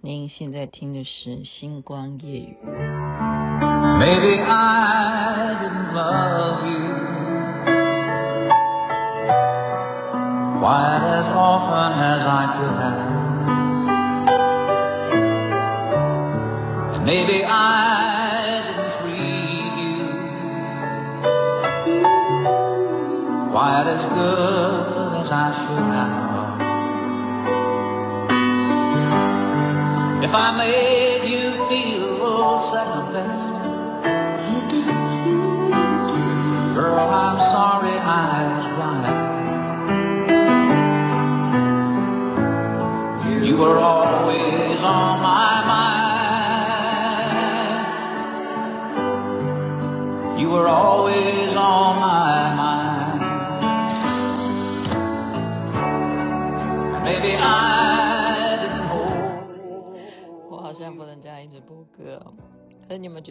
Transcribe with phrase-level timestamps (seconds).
[0.00, 2.56] 您现在听的是《星光夜雨》。
[3.98, 6.94] Maybe I didn't love you
[10.60, 13.18] quite as often as I could have.
[17.04, 17.77] Maybe I
[30.28, 30.87] If I made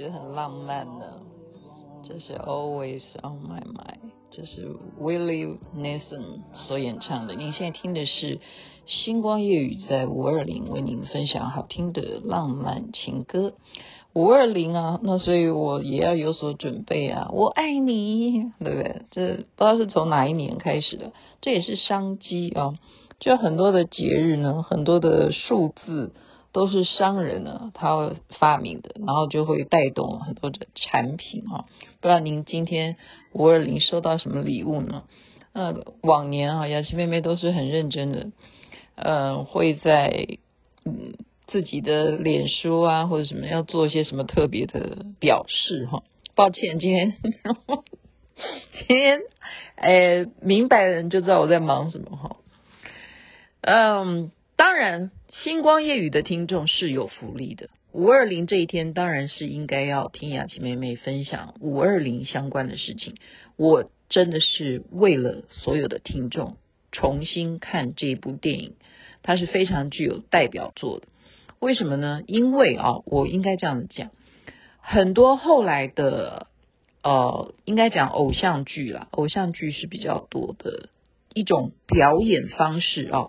[0.09, 1.05] 很浪漫呢？
[2.03, 4.69] 这是 Always on My Mind，这是
[5.01, 7.35] Willie Nelson 所演唱的。
[7.35, 8.39] 您现在听的是
[8.85, 13.53] 星光夜雨，在五二零为您分享好听的浪漫情歌。
[14.13, 17.29] 五二零啊，那所以我也要有所准备啊！
[17.33, 19.01] 我爱你，对不对？
[19.11, 22.75] 这不知道是从哪一年开始的，这也是商机啊！
[23.19, 26.13] 就很多的节日呢，很多的数字。
[26.51, 31.65] 都是商人呢，他发明的，然后就会带动很多的产品啊。
[31.99, 32.95] 不知道您今天
[33.33, 35.03] 五二零收到什么礼物呢？
[35.53, 38.27] 那往年啊，雅琪妹妹都是很认真的，
[38.95, 40.27] 呃，会在
[40.85, 41.13] 嗯
[41.47, 46.03] 自己的脸书啊或者什么要做一些什么特别的表示哈。
[46.35, 47.13] 抱歉，今天
[48.87, 49.21] 今天
[49.75, 52.37] 呃明白的人就知道我在忙什么哈。
[53.61, 54.31] 嗯。
[54.57, 55.11] 当然，
[55.43, 57.69] 星光夜雨的听众是有福利的。
[57.91, 63.13] 五二零这一天，当然是应该要听雅琪妹妹分享五二零相关的事情。
[63.55, 66.57] 我真的是为了所有的听众
[66.91, 68.73] 重新看这部电影，
[69.21, 71.05] 它是非常具有代表作的。
[71.59, 72.23] 为什么呢？
[72.25, 74.09] 因为啊，我应该这样讲，
[74.79, 76.47] 很多后来的
[77.03, 80.89] 呃，应该讲偶像剧啦，偶像剧是比较多的
[81.35, 83.27] 一种表演方式啊。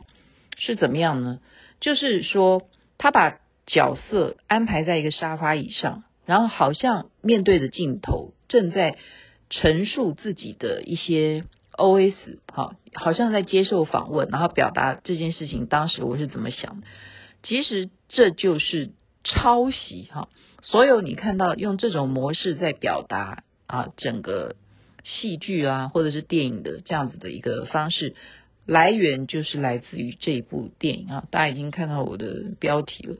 [0.58, 1.40] 是怎么样呢？
[1.80, 8.98] 就是说，他把角色安排在一个沙发椅上，然后好像面对着镜头，正在
[9.50, 12.14] 陈述自己的一些 OS，
[12.52, 16.86] 好，好像在接受访问，然后表达这件事情当时我是怎么想的。
[17.42, 18.90] 其实这就是
[19.22, 20.28] 抄袭哈，
[20.60, 24.56] 所有你看到用这种模式在表达啊，整个
[25.04, 28.16] 戏剧啊，或者是电影的这样子的一个方式。
[28.68, 33.16] 来源就是来自于这部电影啊，大家已经看到我的标题了。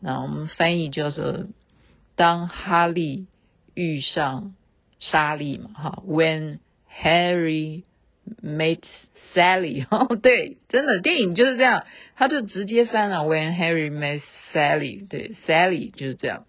[0.00, 1.46] 那我们翻译叫做
[2.16, 3.26] “当哈利
[3.74, 4.54] 遇上
[4.98, 7.82] 莎莉”嘛，哈，When Harry
[8.42, 8.80] Met
[9.34, 11.84] Sally， 哦，对，真的电影就是这样，
[12.16, 14.22] 他就直接翻了 “When Harry Met
[14.54, 16.46] Sally”，对，Sally 就是这样。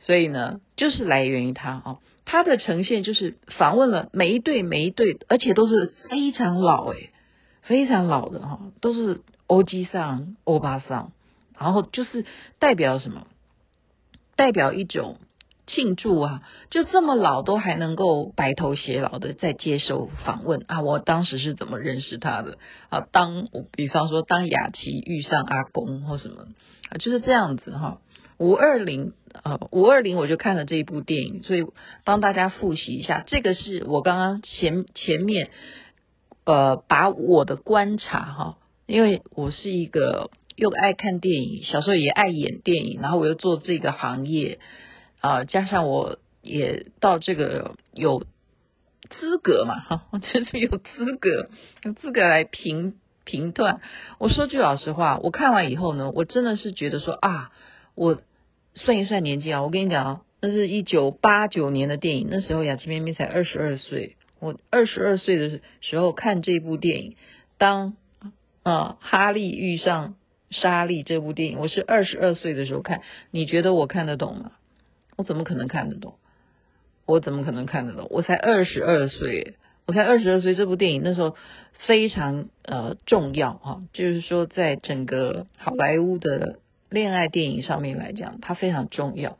[0.00, 7.10] 所以呢，就是来源于他啊，他的呈现就是访问了每一对每一对，而且都是非常老诶。
[7.70, 11.12] 非常老的哈，都是欧吉桑、欧巴桑，
[11.56, 12.26] 然后就是
[12.58, 13.28] 代表什么？
[14.34, 15.18] 代表一种
[15.68, 16.42] 庆祝啊！
[16.70, 20.80] 就这么老都还能够白头偕老的在接受访问啊！
[20.80, 22.58] 我当时是怎么认识他的
[22.88, 23.06] 啊？
[23.12, 26.48] 当我比方说当雅琪遇上阿公或什么
[26.88, 28.00] 啊，就是这样子哈。
[28.38, 29.12] 五二零
[29.44, 31.64] 啊，五二零我就看了这一部电影，所以
[32.04, 35.50] 帮大家复习一下，这个是我刚刚前前面。
[36.44, 44.58] 呃，把我的观察哈，因为我是一个又爱看电影，小时候也爱演电影，然后我又做这个行业
[45.20, 48.24] 啊、加上我也到这个有
[49.10, 51.50] 资格嘛哈，我 就是有资格
[51.82, 53.80] 有资格来评评断。
[54.18, 57.52] 我说句老实话，我看完以后呢，我真的是觉得说啊，
[57.94, 58.22] 我
[58.74, 64.16] 算一算年纪啊，我跟你讲啊，那是一九八九年的电影，那时候雅琪妹妹才二十二岁。
[64.40, 67.16] 我二十二岁的时候看这部电影，
[67.58, 67.94] 当
[68.62, 70.16] 啊哈利遇上
[70.50, 74.52] 莎莉这部电影，我是二十二岁的时候看，你觉得我看得懂吗？
[75.16, 76.14] 我怎么可能看得懂？
[77.06, 78.06] 我怎么可能看得懂？
[78.10, 79.54] 我才二十二岁，
[79.86, 81.36] 我才二十二岁，这部电影那时候
[81.86, 89.36] 非常呃重要啊，就是说在整个好莱坞的恋爱电影上面来讲，它非常重要。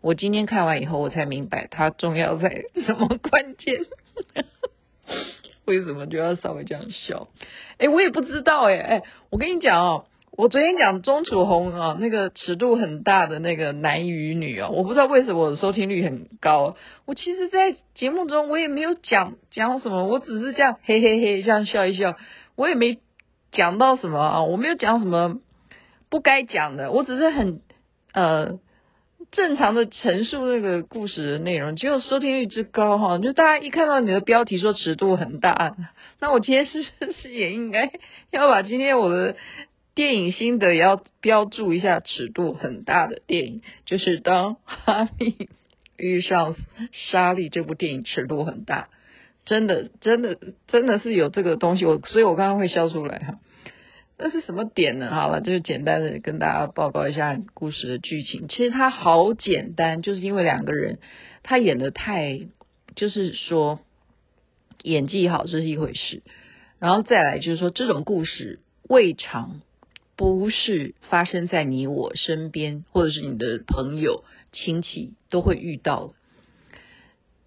[0.00, 3.80] 我今天看完以后，我才明白它重要在什么关键。
[5.66, 7.28] 为什么就要稍微这样笑？
[7.78, 16.76] 哎，我也不知道哎哎，我跟你讲哦，我昨天讲钟楚红啊，那个尺度很大的那个男与女啊，我不知道为什么我的收听率很高。
[17.06, 22.16] 我其实，在节目中我也没有讲讲什么，我只是这样嘿嘿嘿这样笑一笑，
[22.56, 22.98] 我也没
[23.52, 25.40] 讲到什么啊，我没有讲什么
[26.08, 27.60] 不该讲的，我只是很
[28.12, 28.58] 呃
[29.30, 35.76] 正常的陈述那个故事的内容，结果收听率之高哈，就大家一看到你的标题说尺度很大，
[36.20, 37.92] 那我今天是不是也应该
[38.30, 39.36] 要把今天我的。
[39.92, 45.48] 电影心得也要标注一下，尺度很大的电影，就是当哈利
[45.98, 46.54] 遇上
[46.92, 48.88] 莎莉这部电影尺度很大，
[49.44, 50.38] 真的真的
[50.68, 53.40] 真的是有这个东西，我所以我刚刚会笑出来哈。
[54.22, 55.10] 那是什么点呢？
[55.10, 58.48] 好了，就是简单的跟大家报告一下故事的剧情。
[58.48, 60.98] 其实它好简单，就是因为两个人
[61.42, 62.40] 他演的太，
[62.94, 63.80] 就是说
[64.82, 66.22] 演技好这是一回事，
[66.78, 69.60] 然后再来就是说这种故事未尝。
[70.16, 74.22] 不是发生在你我身边，或者是你的朋友、
[74.52, 76.12] 亲戚都会遇到的。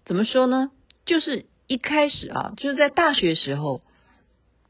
[0.04, 0.72] 怎么说呢？
[1.06, 3.80] 就是一开始啊，就是在大学时候，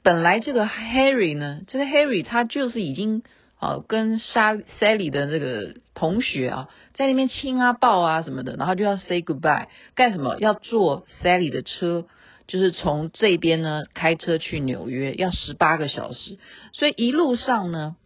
[0.04, 3.24] 本来这个 Harry 呢，这个 Harry 他就是已经
[3.58, 9.66] 啊跟莎 Sally 的那个同学啊，在那边亲啊抱啊什么的，然后就要 say goodbye，
[9.96, 10.36] 干什么？
[10.38, 12.06] 要坐 Sally 的车。
[12.46, 16.36] 就是从这边呢开车去纽约要十八个小时，
[16.74, 17.96] 所以一路上呢，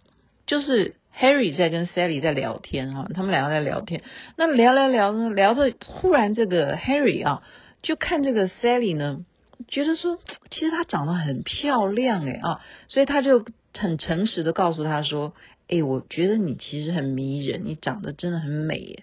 [0.46, 4.04] 就是 Harry 在跟 Sally 在聊天哈，他们两个在聊天。
[4.36, 7.42] 那聊聊聊呢，聊着忽然这个 Harry 啊，
[7.82, 9.24] 就看这个 Sally 呢，
[9.66, 10.18] 觉得说
[10.50, 13.44] 其实她长得很漂亮诶啊，所以他就
[13.76, 15.34] 很诚实的告诉她说，
[15.66, 19.02] 诶，我觉得你其实很迷人，你长得真的很美耶。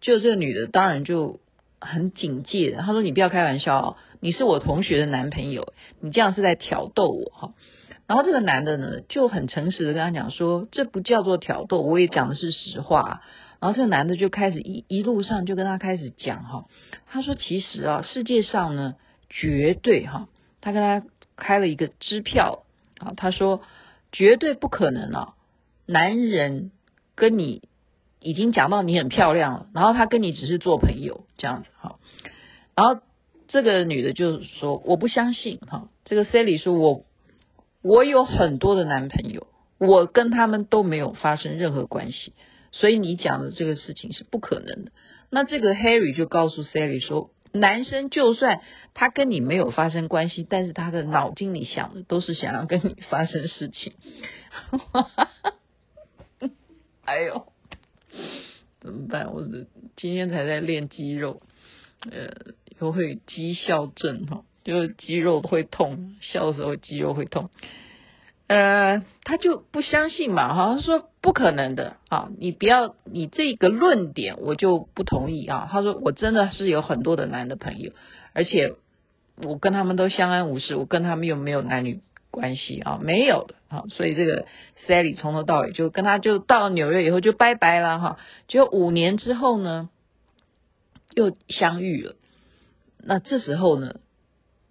[0.00, 1.40] 就这个女的当然就
[1.80, 3.96] 很警戒，她说你不要开玩笑哦。
[4.20, 7.54] 你是我同学的男朋友，你这样是在挑逗我哈。
[8.06, 13.22] 然后这个男的呢就很诚实的跟他讲说，这不叫做挑逗，我也讲的是实话。
[13.58, 16.66] 然后这个男的就开始一一路上就跟他开始讲哈，
[17.06, 18.94] 他说其实啊世界上呢
[19.40, 20.28] 绝对哈，
[20.60, 21.06] 他跟他
[21.36, 22.64] 开了一个支票
[22.98, 23.62] 啊，他说
[24.12, 25.34] 绝对不可能啊，
[25.86, 26.70] 男人
[27.14, 27.62] 跟你
[28.20, 31.98] 已经讲到你很漂亮了，然后他跟你只是做朋友这样子哈，
[32.74, 33.00] 然后。
[33.48, 37.04] 这个女的就说：“我不相信哈。”这个 Sally 说：“我
[37.80, 39.46] 我有很多的男朋友，
[39.78, 42.32] 我跟他们都没有发生任何关系，
[42.72, 44.90] 所以你讲的这个事情是不可能的。”
[45.30, 47.30] 那这个 Harry 就告诉 Sally 说
[47.60, 48.60] ：“男生就算
[48.94, 53.94] 他跟你没有发生关系，但是他的脑筋里想的都是想要跟你发生事情。
[57.04, 57.52] ”哎呦，
[58.80, 59.32] 怎么办？
[59.32, 59.42] 我
[59.96, 61.40] 今天才在练肌肉，
[62.10, 62.54] 呃。
[62.78, 67.48] 都会肌笑症哈，就是肌肉会痛，笑的时候肌肉会痛。
[68.48, 75.68] 呃，他就不相信嘛，哈，他说不可能的啊，你不要你这个论点我就不同意啊。
[75.70, 77.90] 他说我真的是有很多的男的朋友，
[78.34, 78.74] 而且
[79.42, 82.00] 我跟他们都相安无事，我跟他们又没有男女
[82.30, 83.82] 关系啊，没有的啊。
[83.88, 84.46] 所以这个
[84.86, 89.90] Sally 从头到尾就跟他就到纽约以后就拜拜了哈，就五年之后呢
[91.14, 92.14] 又相遇了。
[93.02, 93.96] 那这时候呢，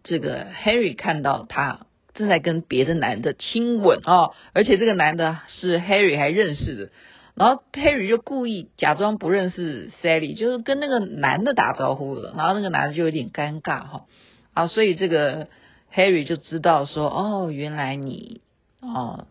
[0.03, 6.89] 这个 Harry 看到他正在跟别的男的亲吻、哦，而且这个男的是 Harry 还认识的，
[7.35, 14.05] 然后 Harry 就故意假装不认识 Sally，就是跟那个男的打招呼了，然后那个男的就有点尴尬哈，
[14.53, 15.47] 啊，所以这个
[15.93, 18.41] Harry 就知道说，哦，原来你
[18.79, 19.27] 哦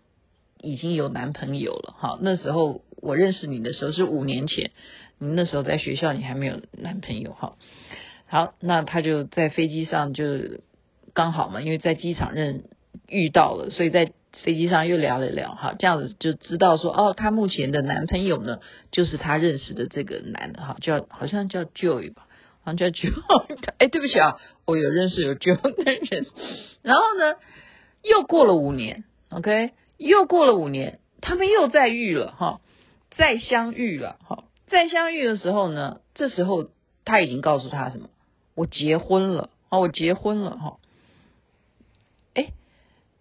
[0.61, 4.71] 已经有男朋友了哈，那时候我认识你的时候是五年前，
[5.19, 7.57] 你那时候在学校你还没有男朋友哈。
[8.27, 10.25] 好，那他就在飞机上就
[11.13, 12.65] 刚好嘛，因为在机场认
[13.09, 18.59] 遇到了，所以在飞机上又聊了聊，哈，这样子就知道说，哦，他目前的男朋友呢，
[18.91, 22.27] 就是他认识的这个男的，哈，叫好像叫 Joy 吧，
[22.63, 23.13] 好像叫 Joy，
[23.79, 26.27] 哎，对不起啊，我有认识有 Joy 的人，
[26.83, 27.37] 然后呢，
[28.03, 32.61] 又过了五年，OK，又过了五年，他们又再遇了，哈，
[33.17, 36.71] 再相遇了，哈，再相遇的时候呢，这时候
[37.05, 38.09] 他已经告诉他什么？
[38.57, 39.79] 我结婚了啊！
[39.81, 40.77] 我结婚了哈！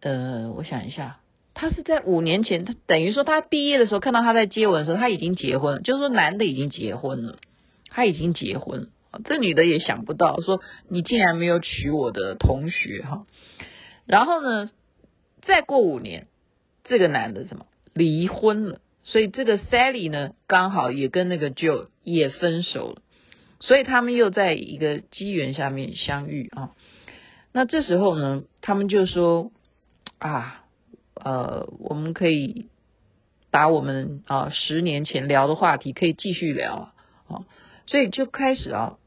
[0.03, 1.19] 呃，我想一下，
[1.53, 7.39] 他是在五年前，他等于说他毕业的时候看到他在接吻的时候，他已经结婚了，就是说男的已经结婚了，
[7.87, 8.87] 他已经结婚了。
[9.23, 13.25] 这女的也想不到，说你竟然没有娶我的同学哈！
[14.05, 14.71] 然后呢，
[15.41, 16.27] 再过五年，
[16.83, 23.01] 这个男的什么离婚了，所以这个 Sally 呢，刚好也跟那个 Joe 也分手了。
[23.59, 26.71] 所以他们又在一个机缘下面相遇啊，
[27.53, 29.51] 那这时候呢，他们就说
[30.23, 30.63] 啊，
[31.15, 32.69] 呃，我们可以
[33.51, 36.93] 把我们啊十年前聊的话题可以继续聊
[37.27, 37.43] 啊，
[37.87, 38.97] 所以就开始啊，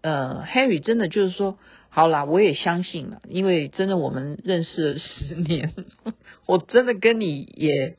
[0.00, 1.58] 呃，Harry 真的就是说，
[1.90, 5.72] 好啦，我也相信了，因为真的我们认识了十年，
[6.44, 7.96] 我真的跟你也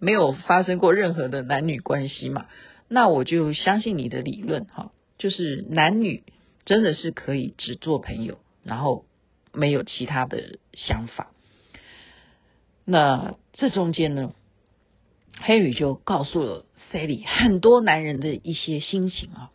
[0.00, 2.46] 没有发生过任何的男女关系嘛，
[2.88, 6.24] 那我就相信你的理论哈，就是男女
[6.64, 9.04] 真的是可以只做朋友，然后
[9.52, 11.30] 没有其他的想法。
[12.92, 14.32] 那这中间呢
[15.40, 19.52] ，Harry 就告诉了 Sally 很多男人的一些心情啊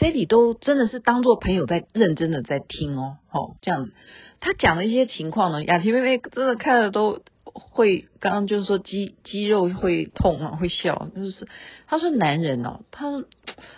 [0.00, 3.92] ，Sally 都真的是当做朋友在认真的在听哦，哦这样子，
[4.40, 11.46] 他讲的一些情况呢，雅琪妹妹真的看了都会，刚刚就是说肌肌肉会痛啊，会笑，就是
[11.86, 13.08] 他说男人哦，他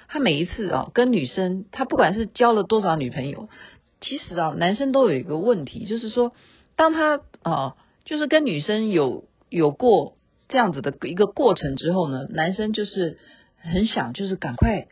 [0.06, 3.48] 他每一次啊跟女生，他不管是交了多少女朋友，
[4.00, 6.30] 其实啊男生都有一个问题，就是说
[6.76, 7.74] 当他啊。
[8.06, 10.16] 就是跟女生有有过
[10.48, 13.18] 这样子的一个过程之后呢，男生就是
[13.58, 14.86] 很想就是赶快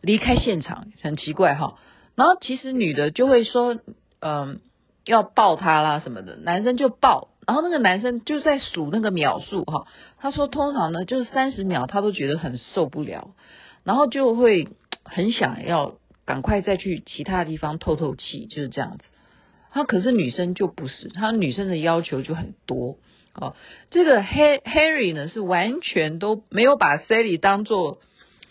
[0.00, 1.78] 离开现场，很奇怪哈。
[2.14, 3.78] 然后其实女的就会说，
[4.20, 4.60] 嗯，
[5.04, 7.28] 要抱他啦什么的，男生就抱。
[7.44, 9.88] 然后那个男生就在数那个秒数哈，
[10.18, 13.34] 他说通常呢就是三十秒，他都觉得很受不了，
[13.82, 14.68] 然后就会
[15.02, 19.04] 很想要赶快再去其他地方透透气，就是这样子。
[19.74, 22.98] 他可是女生就不是，他女生的要求就很多
[23.34, 23.56] 哦。
[23.90, 27.98] 这个 Harry 呢是完全都没有把 Sally 当做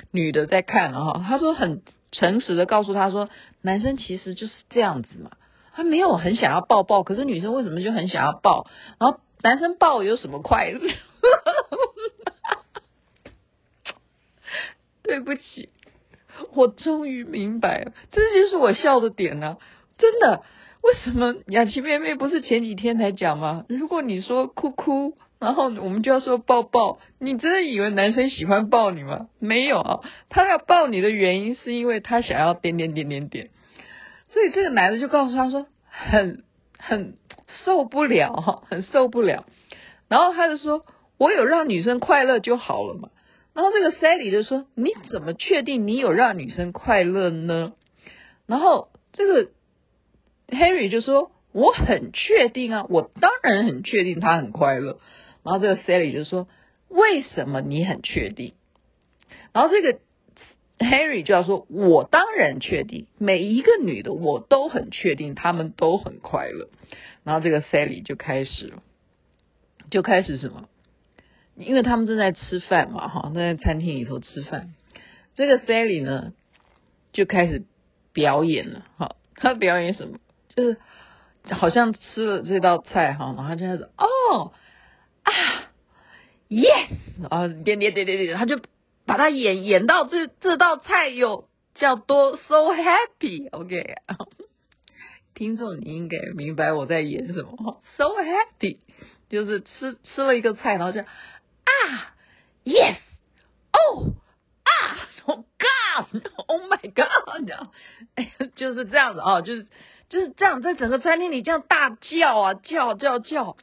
[0.09, 1.23] 女的在看了哈。
[1.27, 3.29] 他说很诚实的告诉他说，
[3.61, 5.31] 男生其实就是这样子嘛。
[5.73, 8.67] 他没有很想要抱抱，可是女生为什么就很想要抱？
[8.99, 10.79] 然后男生抱有什么快乐？
[15.03, 15.69] 对不起，
[16.53, 19.57] 我终于明白了，这就是我笑的点呢、啊，
[19.99, 20.43] 真的。
[20.81, 23.65] 为什么雅琪妹妹不是前几天才讲吗？
[23.69, 29.27] 如果你说哭哭，然后我们就要说抱抱，你真的以为男生喜欢抱你吗？
[29.37, 33.51] 没有啊，他要抱你的原因是因为他想要点点点点点，
[34.29, 36.43] 所以这个男的就告诉他说很
[36.79, 37.15] 很
[37.63, 39.45] 受不了哈，很受不了。
[40.07, 40.83] 然后他就说，
[41.19, 43.09] 我有让女生快乐就好了嘛。
[43.53, 47.73] 然后这个 Sally 就说，你怎么确定你有让女生快乐呢？
[48.47, 49.51] 然后这个。
[50.51, 54.99] Harry 就说：“我很确定啊，我当然很确定他很快乐。”
[55.43, 56.47] 然后这个 Sally 就说
[56.87, 58.53] ：“为什么你很确定？”
[59.53, 59.99] 然后这个
[60.77, 66.69] Harry 就要说：“我当然确定，每一个女的我都很确定，她们都很快乐。”
[67.23, 68.83] 然后这个 Sally 就开始了，
[69.89, 70.67] 就开始什么？
[71.55, 74.73] 因为他们正在吃饭嘛，哈，正在餐厅里头吃饭。
[75.35, 76.33] 这个 Sally 呢，
[77.13, 77.63] 就开始
[78.13, 80.17] 表演了，哈，他表演什么？
[80.55, 80.77] 就是
[81.49, 84.53] 好像吃了这道菜哈，然后就开始哦
[85.23, 85.31] 啊
[86.49, 88.59] ，yes 啊，点点点点点，他就
[89.05, 93.95] 把它演演到这这道菜有叫多 so happy，OK，
[95.33, 98.77] 听众你应该明白我在演什么，so happy
[99.29, 101.05] 就是吃吃了一个菜，然后就啊
[102.65, 102.97] ，yes，
[103.71, 104.13] 哦
[104.63, 104.69] 啊
[105.25, 107.71] ，oh God，oh my God，这样，
[108.15, 109.65] 哎， 就是这样子啊，就是。
[110.11, 113.55] 就是这样，在整个餐厅里这样大叫啊叫叫叫，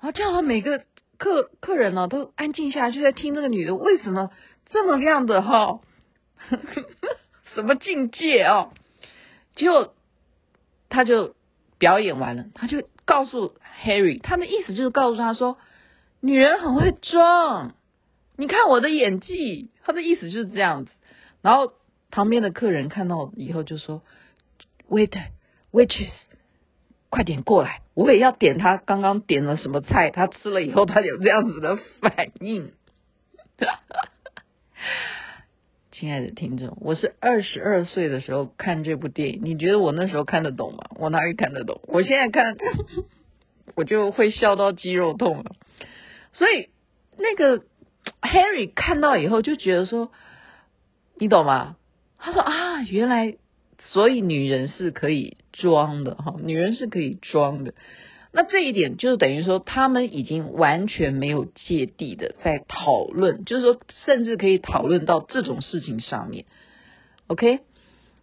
[0.00, 0.82] 然后叫到每个
[1.16, 4.32] 客客人呢、都安静下来，就在听这个女的为什么
[4.64, 5.78] 这么样的哈、
[7.54, 8.72] 什么境界哦？
[9.54, 9.94] 结果
[10.88, 11.36] 他就
[11.78, 15.56] 表演完了，他就告诉 Harry，他的意思就是告诉他说，
[16.20, 17.76] 女人很会装，
[18.36, 20.90] 你看我的演技，他的意思就是这样子。
[21.42, 21.74] 然后
[22.10, 24.02] 旁边的客人看到以后就说
[24.90, 25.35] ，Waiter。
[25.76, 26.08] Waitress，
[27.10, 27.82] 快点过来！
[27.92, 32.72] 我也要点他刚刚点了什么菜，他吃了以后他有这样子的反应。
[35.92, 40.86] 亲爱的听众，我是二十二岁的时候看这部电影，你觉得我那时候看得懂吗？
[40.96, 41.82] 我哪里看得懂？
[41.88, 42.56] 我现在看，
[43.74, 45.56] 我就会笑到肌肉痛了。
[46.32, 46.70] 所以
[47.18, 47.62] 那个
[48.22, 50.10] Harry 看到以后就觉得说，
[51.16, 51.76] 你懂吗？
[52.16, 53.36] 他说啊，原来。
[53.78, 57.74] 所以女人是可以装的哈，女人是可以装的。
[58.32, 66.44] 那这一点就是等于说，他们已经完全没有芥蒂的在讨论，就是说，甚至可以讨论到这种事情上面。
[67.28, 67.60] OK，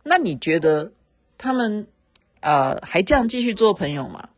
[0.03, 0.91] 那你觉得
[1.37, 1.87] 他们
[2.41, 4.29] 呃还这样继续做朋友吗？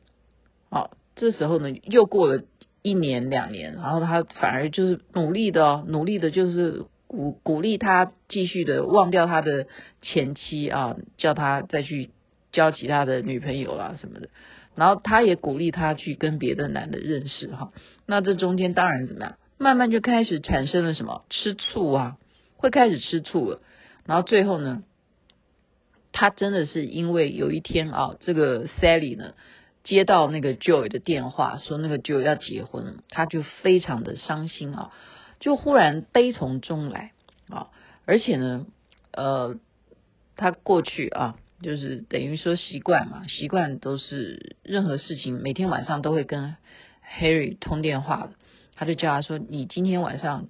[0.70, 2.44] 好，这时候呢，又过了
[2.82, 6.86] 一年两年，然后他反而就是努力的哦，努力的就是。
[7.08, 9.68] 鼓鼓励他继续的忘掉他的
[10.02, 12.10] 前妻啊，叫他再去
[12.56, 14.30] 交其他的女朋友啦什么的，
[14.76, 17.74] 然后他也鼓励他去跟别的男的认识哈。
[18.06, 19.36] 那这中间当然怎么样？
[19.58, 22.18] 慢慢就开始产生了什么吃醋啊，
[22.56, 23.60] 会开始吃醋了。
[24.06, 24.84] 然后最后呢，
[26.14, 29.34] 他真的是因为有一天啊，这个 Sally 呢
[29.84, 34.92] 接到那个 Joy 的电话，说那个 Joy 要结婚，他就非常的伤心啊，
[35.40, 37.12] 就忽然悲从中来
[37.50, 37.68] 啊，
[38.06, 38.66] 而且呢，
[39.12, 39.58] 呃，
[40.38, 41.36] 他过去啊。
[41.62, 46.58] 就是等于说习惯嘛，习惯都是任何事情每天晚上都会跟
[47.18, 48.32] Harry 通电话的，
[48.76, 50.48] 他就叫他说：“你今天晚上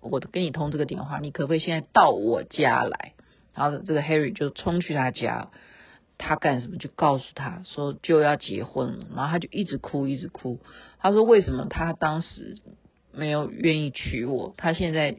[0.00, 3.12] 我跟你通这个电话，你可不可以现在到我家来？”
[3.54, 5.50] 然后这个 Harry 就冲去他家，
[6.18, 10.58] 他干什么就告诉他说就要结婚了，然后他就一直哭一直哭，
[10.98, 12.56] 他说为什么他当时
[13.12, 15.18] 没有愿意娶我，他现在。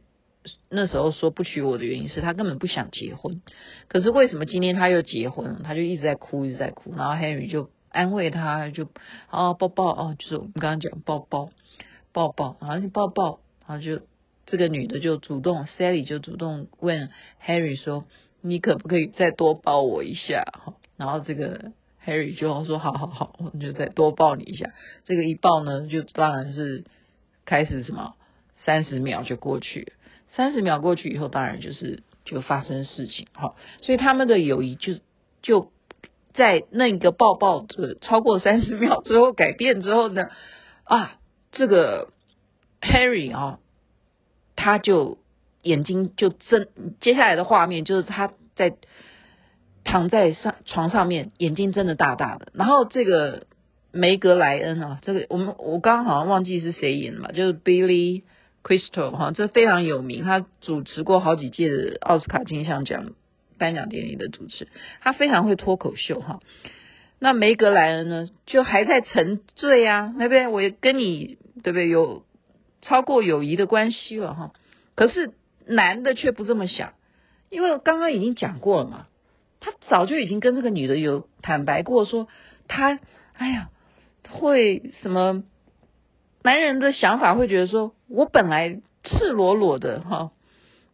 [0.70, 3.42] 那时候说不娶我的原因是他根本不想结婚，
[3.88, 5.62] 可是为什么今天他又结婚了？
[5.64, 6.94] 他就一直在哭，一直在哭。
[6.96, 8.90] 然后 Henry 就安慰他，就
[9.32, 11.50] 哦抱抱哦，就是我们刚刚讲抱抱
[12.12, 14.02] 抱抱，然后就抱抱，然后就
[14.46, 17.10] 这个女的就主动，Sally 就主动问
[17.46, 18.06] Henry 说
[18.42, 20.46] ：“你可不可以再多抱我一下？”
[20.96, 21.72] 然后这个
[22.06, 24.74] Henry 就说：“好好好，我就再多抱你一下。”
[25.06, 26.86] 这个一抱呢，就当然是
[27.46, 28.16] 开始什么
[28.64, 29.94] 三十秒就过去了。
[30.38, 35.00] 三十秒过去以后，当然就是就发生事情哈，所以他们的友谊就
[35.42, 35.72] 就
[36.36, 40.28] 在那个抱抱的超过三十秒之后改变之后呢，
[40.84, 41.18] 啊，
[41.52, 42.10] 这个
[42.82, 43.58] Harry 啊，
[44.56, 45.18] 他就
[45.64, 46.68] 眼睛就睁，
[47.02, 48.76] 接下来的画面就是他在
[49.84, 53.48] 躺在上床上面，眼睛睁得大大的，然后这个
[53.92, 58.22] 梅格莱恩啊，这个我们我刚刚好像忘记是谁演的嘛，就是 Billy。
[58.68, 63.14] Crystal 哈，这非常有名，他主持过好几届的奥斯卡金像奖
[63.58, 64.68] 颁奖典礼的主持，
[65.00, 66.42] 他非常会脱口秀哈。
[67.18, 70.50] 那梅格莱恩呢，就还在沉醉啊，对不对？
[70.50, 72.26] 我也跟你对不对有
[72.82, 74.52] 超过友谊的关系了哈。
[74.96, 75.32] 可是
[75.66, 76.92] 男的却不这么想，
[77.50, 79.08] 因为刚刚已经讲过了嘛，
[79.62, 82.28] 他早就已经跟这个女的有坦白过，说
[82.68, 83.00] 他
[83.34, 83.70] 哎呀
[84.30, 85.44] 会什么。
[86.44, 90.32] 男人的想法会觉得说，我本来赤裸裸的哈，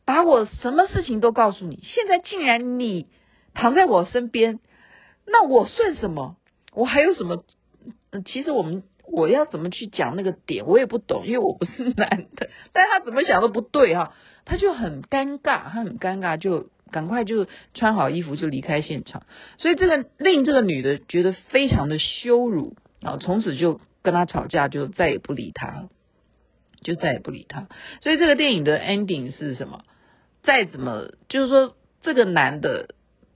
[0.05, 3.07] 把我什么事情都告诉你，现在竟然你
[3.53, 4.59] 躺在我身边，
[5.25, 6.35] 那我算什么？
[6.73, 7.43] 我还有什么？
[8.25, 12.49] 其实我们我要怎么去讲那个点，我也不懂，因为我不是男的。
[12.73, 14.13] 但他怎么想都不对哈，
[14.45, 19.23] 他就很尴尬，他很尴尬，就赶快就穿好衣服就离开现场。
[19.57, 23.79] 所以这个令这个女的觉得非常的羞辱啊，从此就。
[24.03, 25.87] 跟他吵架，就再也不理他，
[26.83, 27.67] 就再也不理他。
[28.01, 29.81] 所以这个电影的 ending 是什么？
[30.43, 32.89] 再怎么就是说，这个男的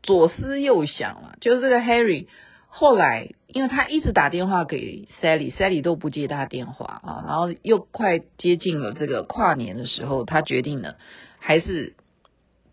[0.04, 2.28] 左思右想了，就是这个 Harry
[2.68, 10.98] 后来，因为他一直打电话给 Sally，Sally 都不接他电话啊，然后又快接近了这个跨年的时候，他决定了
[11.40, 11.96] 还是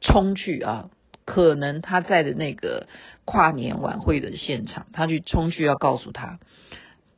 [0.00, 0.90] 冲去啊，
[1.24, 2.88] 可能他在的那个
[3.24, 6.40] 跨年晚会的现场，他去冲去要告诉他。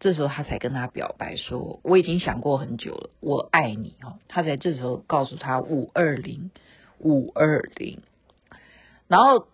[0.07, 6.53] 这时候他才跟他表白说：“我已经想过很久了，我爱你。”哈，他在这时候告诉他五二零
[7.01, 7.99] 五二零，
[9.09, 9.49] 然后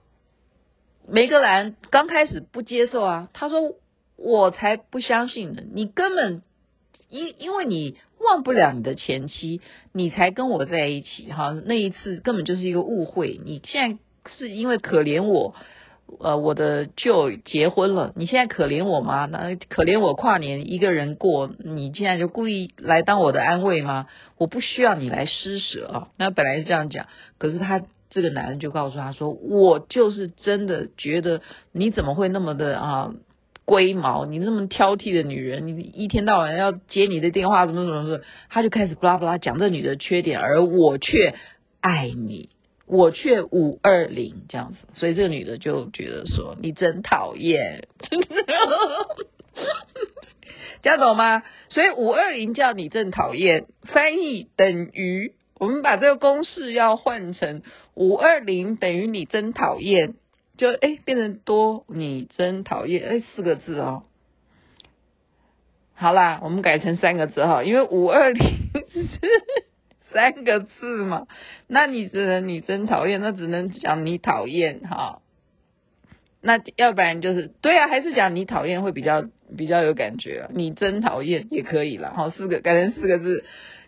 [1.08, 3.76] 梅格兰刚开始不接受啊，他说
[4.16, 6.42] ：“我才不相信呢，你根本
[7.08, 11.52] 因因为你忘不了你的前妻，你才跟我在一起哈。
[11.64, 13.98] 那一次根本就是一个误会，你现在
[14.36, 15.54] 是因为可怜我。”
[16.20, 19.26] 呃，我的舅结婚了，你现在可怜我吗？
[19.26, 24.06] 那可怜我跨年一个人过，你现在就故意来当我的安慰吗？
[24.38, 26.08] 我不需要你来施舍啊。
[26.16, 27.06] 那本来是这样讲，
[27.38, 31.40] 可是他这个男人就告诉他说，我就是真的觉得
[31.72, 33.14] 你怎么会那么的啊
[33.64, 34.26] 龟毛？
[34.26, 41.34] 你那么挑剔的女人，你一天到晚要接你的电话，怎么怎么怎么，他就开始巴拉巴拉讲这女的缺点，而我却
[41.80, 42.50] 爱你。
[42.92, 47.88] 我却五二零这样子，所以这个女的就觉得说你真讨厌，
[50.82, 51.42] 这样懂吗？
[51.70, 57.62] 所以五二零叫你真讨厌，翻译等于我们把这个公式要换成
[57.94, 60.12] 五二零等于你真讨厌，
[60.58, 64.02] 就哎变成多你真讨厌哎四个字哦。
[65.94, 68.44] 好啦，我们改成三个字哈，因为五二零
[68.92, 69.08] 是。
[70.14, 71.26] 三个字嘛，
[71.66, 75.20] 那你只能你真讨厌，那只能讲你讨厌哈。
[76.44, 79.24] 那要不然就是对啊，还是讲你讨厌会比较
[79.56, 80.50] 比较有感觉啊。
[80.52, 83.44] 你真讨厌也可以了，好，四个改成四个字，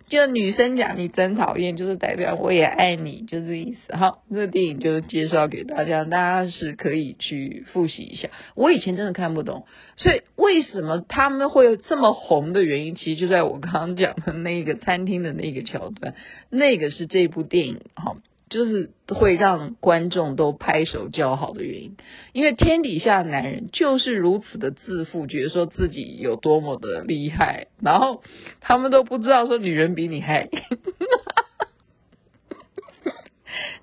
[0.06, 3.96] 就女生讲你真讨厌，就是代表我也爱你，就这意思。
[3.96, 8.28] 好，这个电影就是介绍给大家，大家是可以去复习一下。
[8.54, 16.14] 我以前真的看不懂，所以为什么他们会有这么红的原因，其实就在我刚刚讲的那个餐厅的那个桥段，
[16.50, 18.16] 那个是这部电影好。
[18.54, 21.96] 就是会让观众都拍手叫好的原因，
[22.32, 28.22] 因为天底下男人就是如此的自负，觉得说自己有多么的厉害，然后
[28.60, 30.48] 他们都不知道说女人比你还。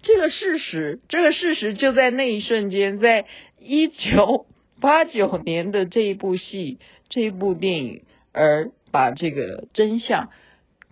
[0.01, 3.25] 这个事实，这个事实就在那一瞬间，在
[3.60, 4.45] 一九
[4.79, 6.79] 八九年的这一部戏，
[7.10, 10.29] 这一部电影，而把这个真相。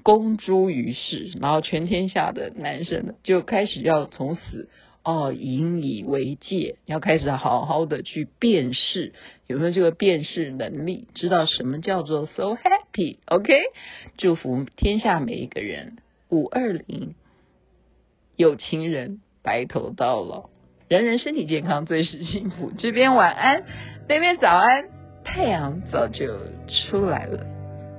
[0.09, 4.67] 公诸于世，然后全天下的男生呢，就开始要从此
[5.03, 9.13] 哦引以为戒，要开始好好的去辨识，
[9.45, 13.53] 有没有这个辨识能力，知道什么叫做 so happy？OK，
[14.17, 15.97] 祝福天下每一个人
[16.31, 17.13] 五二零
[18.35, 20.49] 有情人白头到老，
[20.87, 22.71] 人人身体健康，最是幸福。
[22.75, 23.63] 这边晚安，
[24.07, 24.85] 那边早安，
[25.23, 26.25] 太阳早就
[26.67, 27.45] 出来了，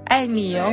[0.06, 0.72] 爱你哦。